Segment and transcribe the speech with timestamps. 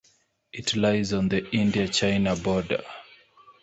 [0.51, 2.81] It lies on the India China border.